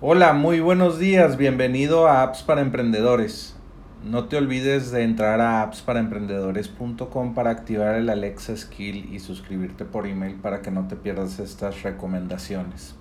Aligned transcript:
Hola, 0.00 0.32
muy 0.32 0.60
buenos 0.60 1.00
días, 1.00 1.36
bienvenido 1.36 2.06
a 2.06 2.22
Apps 2.22 2.44
para 2.44 2.60
Emprendedores. 2.60 3.56
No 4.04 4.26
te 4.26 4.36
olvides 4.36 4.92
de 4.92 5.02
entrar 5.02 5.40
a 5.40 5.60
appsparaemprendedores.com 5.62 7.34
para 7.34 7.50
activar 7.50 7.96
el 7.96 8.08
Alexa 8.08 8.56
Skill 8.56 9.12
y 9.12 9.18
suscribirte 9.18 9.84
por 9.84 10.06
email 10.06 10.36
para 10.36 10.62
que 10.62 10.70
no 10.70 10.86
te 10.86 10.94
pierdas 10.94 11.40
estas 11.40 11.82
recomendaciones. 11.82 12.94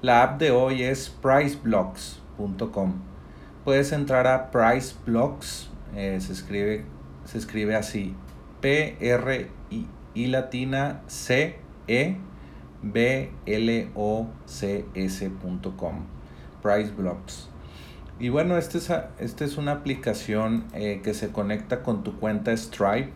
La 0.00 0.22
app 0.22 0.40
de 0.40 0.50
hoy 0.50 0.82
es 0.84 1.10
priceblocks.com. 1.10 2.94
Puedes 3.62 3.92
entrar 3.92 4.26
a 4.26 4.50
priceblocks, 4.50 5.68
eh, 5.94 6.16
se, 6.22 6.32
escribe, 6.32 6.86
se 7.26 7.36
escribe 7.36 7.76
así, 7.76 8.14
P-R-I 8.62 10.26
latina 10.28 11.02
C-E 11.06 12.16
B-L-O-C-S.com. 12.92 13.94
PriceBlocks. 16.62 17.48
Y 18.18 18.28
bueno, 18.28 18.56
esta 18.56 18.78
es, 18.78 18.92
este 19.18 19.44
es 19.44 19.56
una 19.56 19.72
aplicación 19.72 20.66
eh, 20.72 21.00
que 21.02 21.14
se 21.14 21.30
conecta 21.30 21.82
con 21.82 22.04
tu 22.04 22.18
cuenta 22.18 22.56
Stripe. 22.56 23.12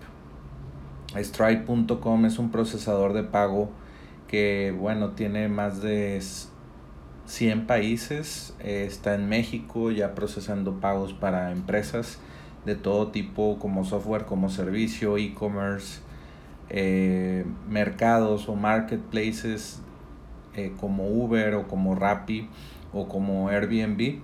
Stripe.com 1.16 2.26
es 2.26 2.38
un 2.38 2.50
procesador 2.50 3.12
de 3.12 3.22
pago 3.22 3.70
que, 4.26 4.74
bueno, 4.78 5.12
tiene 5.12 5.48
más 5.48 5.80
de 5.80 6.20
100 7.26 7.66
países. 7.66 8.54
Eh, 8.60 8.84
está 8.86 9.14
en 9.14 9.28
México 9.28 9.90
ya 9.90 10.14
procesando 10.14 10.80
pagos 10.80 11.12
para 11.12 11.52
empresas 11.52 12.18
de 12.64 12.74
todo 12.74 13.08
tipo, 13.08 13.58
como 13.58 13.84
software, 13.84 14.24
como 14.24 14.50
servicio, 14.50 15.16
e-commerce, 15.16 16.00
eh, 16.70 17.44
mercados 17.68 18.48
o 18.48 18.54
marketplaces 18.54 19.80
como 20.80 21.06
Uber 21.06 21.54
o 21.54 21.68
como 21.68 21.94
Rappi 21.94 22.48
o 22.92 23.06
como 23.06 23.48
Airbnb. 23.48 24.20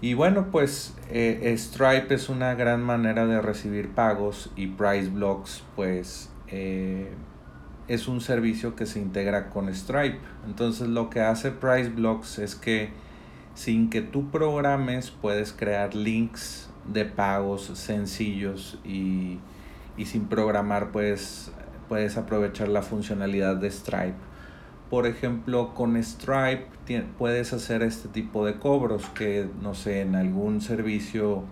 Y 0.00 0.14
bueno, 0.14 0.48
pues 0.50 0.94
eh, 1.10 1.54
Stripe 1.56 2.14
es 2.14 2.28
una 2.28 2.54
gran 2.54 2.82
manera 2.82 3.26
de 3.26 3.40
recibir 3.40 3.90
pagos 3.90 4.50
y 4.54 4.66
PriceBlocks 4.66 5.64
pues 5.74 6.30
eh, 6.48 7.10
es 7.88 8.06
un 8.06 8.20
servicio 8.20 8.76
que 8.76 8.84
se 8.84 9.00
integra 9.00 9.48
con 9.48 9.72
Stripe. 9.74 10.18
Entonces 10.46 10.88
lo 10.88 11.08
que 11.08 11.20
hace 11.22 11.50
PriceBlocks 11.50 12.38
es 12.38 12.54
que 12.54 12.90
sin 13.54 13.88
que 13.88 14.02
tú 14.02 14.30
programes 14.30 15.10
puedes 15.10 15.52
crear 15.52 15.94
links 15.94 16.68
de 16.92 17.06
pagos 17.06 17.70
sencillos 17.74 18.78
y, 18.84 19.38
y 19.96 20.06
sin 20.06 20.26
programar 20.26 20.92
pues 20.92 21.50
puedes 21.88 22.16
aprovechar 22.16 22.68
la 22.68 22.82
funcionalidad 22.82 23.56
de 23.56 23.70
Stripe 23.70 24.16
por 24.90 25.06
ejemplo, 25.06 25.74
con 25.74 26.00
Stripe 26.02 26.66
puedes 27.18 27.52
hacer 27.52 27.82
este 27.82 28.08
tipo 28.08 28.46
de 28.46 28.58
cobros 28.58 29.06
que, 29.06 29.48
no 29.60 29.74
sé, 29.74 30.00
en 30.02 30.14
algún 30.14 30.60
servicio 30.60 31.42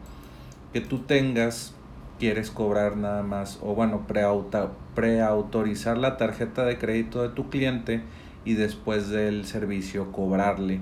que 0.72 0.81
tú 0.81 1.00
tengas, 1.00 1.75
quieres 2.20 2.53
cobrar 2.53 2.97
nada 2.97 3.25
más, 3.25 3.59
o 3.61 3.75
bueno, 3.75 4.06
preautorizar 4.95 5.98
la 5.98 6.17
tarjeta 6.17 6.65
de 6.65 6.78
crédito 6.78 7.22
de 7.22 7.31
tu 7.31 7.50
cliente 7.50 8.03
y 8.45 8.55
después 8.55 9.09
del 9.09 9.47
servicio 9.47 10.12
cobrarle. 10.12 10.81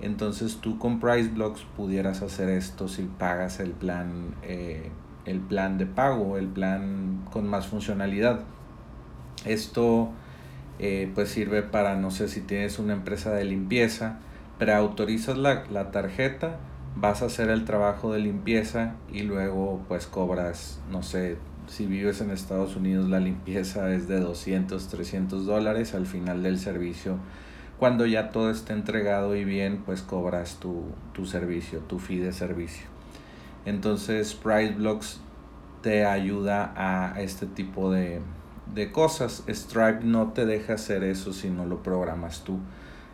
Entonces 0.00 0.58
tú 0.60 0.78
con 0.78 1.00
PriceBlocks 1.00 1.62
pudieras 1.74 2.20
hacer 2.20 2.50
esto 2.50 2.88
si 2.88 3.04
pagas 3.04 3.60
el 3.60 3.70
plan, 3.70 4.34
eh, 4.42 4.90
el 5.28 5.40
plan 5.40 5.78
de 5.78 5.86
pago, 5.86 6.36
el 6.38 6.48
plan 6.48 7.24
con 7.30 7.46
más 7.46 7.66
funcionalidad. 7.66 8.40
Esto 9.44 10.10
eh, 10.78 11.10
pues 11.14 11.28
sirve 11.28 11.62
para, 11.62 11.96
no 11.96 12.10
sé, 12.10 12.28
si 12.28 12.40
tienes 12.40 12.78
una 12.78 12.92
empresa 12.92 13.32
de 13.32 13.44
limpieza, 13.44 14.18
preautorizas 14.58 15.36
la, 15.36 15.64
la 15.70 15.90
tarjeta, 15.90 16.56
vas 16.96 17.22
a 17.22 17.26
hacer 17.26 17.50
el 17.50 17.64
trabajo 17.64 18.12
de 18.12 18.20
limpieza 18.20 18.94
y 19.12 19.22
luego 19.22 19.84
pues 19.88 20.06
cobras, 20.06 20.80
no 20.90 21.02
sé, 21.02 21.36
si 21.68 21.86
vives 21.86 22.20
en 22.20 22.30
Estados 22.30 22.76
Unidos 22.76 23.08
la 23.08 23.20
limpieza 23.20 23.92
es 23.92 24.08
de 24.08 24.20
200, 24.20 24.88
300 24.88 25.46
dólares 25.46 25.94
al 25.94 26.06
final 26.06 26.42
del 26.42 26.58
servicio. 26.58 27.18
Cuando 27.78 28.06
ya 28.06 28.30
todo 28.30 28.50
esté 28.50 28.72
entregado 28.72 29.36
y 29.36 29.44
bien, 29.44 29.82
pues 29.84 30.02
cobras 30.02 30.56
tu, 30.56 30.86
tu 31.12 31.26
servicio, 31.26 31.80
tu 31.80 31.98
fee 31.98 32.18
de 32.18 32.32
servicio. 32.32 32.97
Entonces 33.68 34.34
PriceBlocks 34.34 35.20
te 35.82 36.06
ayuda 36.06 36.72
a 36.74 37.20
este 37.20 37.44
tipo 37.44 37.90
de, 37.90 38.22
de 38.74 38.90
cosas. 38.92 39.44
Stripe 39.46 40.04
no 40.04 40.32
te 40.32 40.46
deja 40.46 40.74
hacer 40.74 41.04
eso 41.04 41.34
si 41.34 41.50
no 41.50 41.66
lo 41.66 41.82
programas 41.82 42.44
tú. 42.44 42.58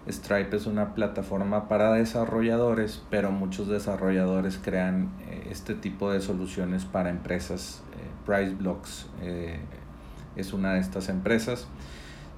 Stripe 0.08 0.56
es 0.56 0.66
una 0.66 0.94
plataforma 0.94 1.68
para 1.68 1.92
desarrolladores, 1.92 3.02
pero 3.10 3.32
muchos 3.32 3.66
desarrolladores 3.66 4.60
crean 4.62 5.10
eh, 5.28 5.48
este 5.50 5.74
tipo 5.74 6.12
de 6.12 6.20
soluciones 6.20 6.84
para 6.84 7.10
empresas. 7.10 7.82
Eh, 7.96 8.24
PriceBlocks 8.24 9.06
eh, 9.22 9.58
es 10.36 10.52
una 10.52 10.74
de 10.74 10.80
estas 10.80 11.08
empresas. 11.08 11.66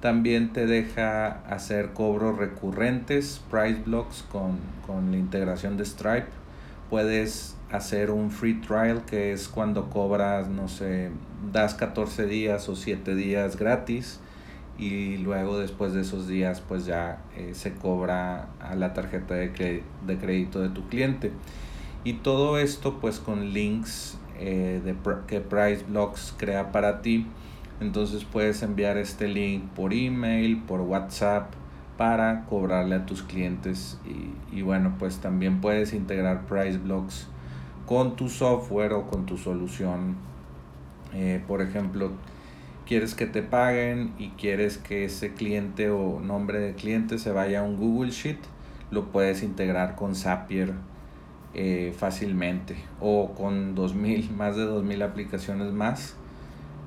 También 0.01 0.53
te 0.53 0.65
deja 0.65 1.43
hacer 1.49 1.93
cobros 1.93 2.37
recurrentes, 2.39 3.41
PriceBlocks 3.51 4.23
con, 4.31 4.57
con 4.87 5.11
la 5.11 5.17
integración 5.17 5.77
de 5.77 5.85
Stripe. 5.85 6.46
Puedes 6.89 7.55
hacer 7.71 8.11
un 8.11 8.31
free 8.31 8.61
trial 8.61 9.03
que 9.05 9.33
es 9.33 9.47
cuando 9.47 9.89
cobras, 9.89 10.47
no 10.47 10.67
sé, 10.67 11.11
das 11.51 11.73
14 11.73 12.25
días 12.25 12.69
o 12.69 12.75
7 12.75 13.15
días 13.15 13.57
gratis 13.57 14.19
y 14.77 15.17
luego 15.17 15.59
después 15.59 15.93
de 15.93 16.01
esos 16.01 16.27
días 16.27 16.61
pues 16.61 16.85
ya 16.85 17.23
eh, 17.35 17.51
se 17.53 17.73
cobra 17.73 18.47
a 18.59 18.75
la 18.75 18.93
tarjeta 18.93 19.33
de, 19.33 19.83
de, 20.05 20.17
crédito 20.17 20.61
de 20.61 20.69
tu 20.69 20.87
cliente. 20.87 21.31
Y 22.03 22.13
todo 22.13 22.57
esto 22.57 22.99
pues 22.99 23.19
con 23.19 23.49
links 23.53 24.17
eh, 24.39 24.81
de, 24.83 24.95
que 25.27 25.41
PriceBlocks 25.41 26.35
crea 26.37 26.71
para 26.71 27.01
ti. 27.01 27.27
Entonces 27.81 28.23
puedes 28.23 28.61
enviar 28.63 28.97
este 28.97 29.27
link 29.27 29.63
por 29.75 29.93
email, 29.93 30.61
por 30.63 30.81
WhatsApp 30.81 31.53
para 31.97 32.45
cobrarle 32.45 32.95
a 32.95 33.05
tus 33.05 33.23
clientes 33.23 33.99
y, 34.05 34.57
y 34.57 34.61
bueno 34.61 34.95
pues 34.99 35.17
también 35.17 35.61
puedes 35.61 35.93
integrar 35.93 36.45
PriceBlocks 36.45 37.27
con 37.87 38.17
tu 38.17 38.27
software 38.29 38.93
o 38.93 39.07
con 39.07 39.25
tu 39.25 39.37
solución. 39.37 40.17
Eh, 41.13 41.41
por 41.47 41.61
ejemplo, 41.61 42.11
quieres 42.85 43.15
que 43.15 43.25
te 43.25 43.41
paguen 43.41 44.13
y 44.19 44.29
quieres 44.31 44.77
que 44.77 45.05
ese 45.05 45.33
cliente 45.33 45.89
o 45.89 46.19
nombre 46.19 46.59
de 46.59 46.75
cliente 46.75 47.17
se 47.17 47.31
vaya 47.31 47.61
a 47.61 47.63
un 47.63 47.77
Google 47.77 48.11
Sheet, 48.11 48.39
lo 48.91 49.05
puedes 49.05 49.41
integrar 49.41 49.95
con 49.95 50.15
Zapier 50.15 50.73
eh, 51.53 51.93
fácilmente 51.97 52.75
o 52.99 53.33
con 53.33 53.73
2000, 53.73 54.31
más 54.37 54.57
de 54.57 54.63
2000 54.63 55.01
aplicaciones 55.01 55.71
más. 55.71 56.15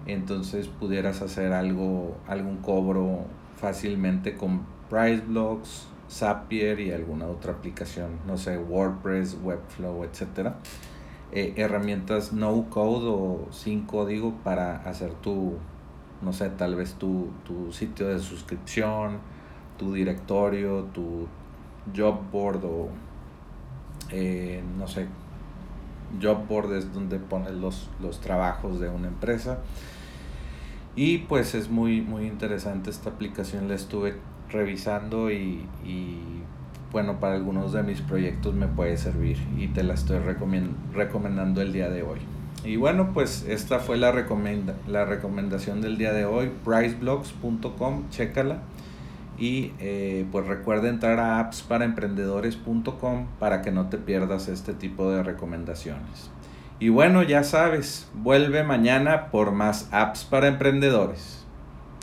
Entonces 0.06 0.68
pudieras 0.68 1.22
hacer 1.22 1.52
algo, 1.52 2.16
algún 2.26 2.58
cobro 2.58 3.24
fácilmente 3.56 4.36
con 4.36 4.62
PriceBlocks, 4.90 5.86
Zapier 6.10 6.80
y 6.80 6.92
alguna 6.92 7.26
otra 7.26 7.52
aplicación, 7.52 8.18
no 8.26 8.36
sé, 8.36 8.58
WordPress, 8.58 9.38
Webflow, 9.42 10.04
etcétera. 10.04 10.56
Eh, 11.32 11.54
herramientas 11.56 12.32
no 12.32 12.68
code 12.68 13.06
o 13.06 13.46
sin 13.52 13.86
código 13.86 14.34
para 14.42 14.78
hacer 14.78 15.12
tu, 15.14 15.54
no 16.22 16.32
sé, 16.32 16.50
tal 16.50 16.74
vez 16.74 16.94
tu, 16.94 17.28
tu 17.46 17.72
sitio 17.72 18.08
de 18.08 18.18
suscripción, 18.18 19.18
tu 19.78 19.94
directorio, 19.94 20.88
tu 20.92 21.28
job 21.96 22.18
board 22.32 22.64
o 22.64 22.88
eh, 24.10 24.62
no 24.76 24.88
sé, 24.88 25.06
job 26.20 26.46
board 26.48 26.74
es 26.74 26.92
donde 26.92 27.20
pones 27.20 27.52
los, 27.52 27.88
los 28.00 28.20
trabajos 28.20 28.80
de 28.80 28.88
una 28.88 29.06
empresa. 29.06 29.58
Y 30.96 31.18
pues 31.18 31.54
es 31.54 31.70
muy, 31.70 32.00
muy 32.00 32.26
interesante 32.26 32.90
esta 32.90 33.10
aplicación, 33.10 33.68
la 33.68 33.76
estuve 33.76 34.16
revisando 34.50 35.30
y, 35.30 35.66
y 35.84 36.18
bueno, 36.92 37.20
para 37.20 37.34
algunos 37.34 37.72
de 37.72 37.82
mis 37.82 38.00
proyectos 38.00 38.54
me 38.54 38.66
puede 38.66 38.96
servir 38.96 39.38
y 39.56 39.68
te 39.68 39.82
la 39.82 39.94
estoy 39.94 40.18
recomendando 40.94 41.62
el 41.62 41.72
día 41.72 41.88
de 41.88 42.02
hoy. 42.02 42.18
Y 42.64 42.76
bueno, 42.76 43.12
pues 43.14 43.46
esta 43.48 43.78
fue 43.78 43.96
la, 43.96 44.12
recomenda 44.12 44.74
la 44.86 45.04
recomendación 45.04 45.80
del 45.80 45.96
día 45.96 46.12
de 46.12 46.24
hoy, 46.24 46.50
priceblocks.com, 46.64 48.10
chécala. 48.10 48.58
Y 49.38 49.72
eh, 49.78 50.26
pues 50.30 50.46
recuerda 50.46 50.90
entrar 50.90 51.18
a 51.18 51.38
appsparaemprendedores.com 51.38 53.26
para 53.38 53.62
que 53.62 53.70
no 53.70 53.88
te 53.88 53.96
pierdas 53.96 54.48
este 54.48 54.74
tipo 54.74 55.10
de 55.10 55.22
recomendaciones. 55.22 56.30
Y 56.78 56.90
bueno, 56.90 57.22
ya 57.22 57.42
sabes, 57.44 58.10
vuelve 58.14 58.64
mañana 58.64 59.30
por 59.30 59.52
más 59.52 59.88
apps 59.92 60.24
para 60.24 60.48
emprendedores. 60.48 61.39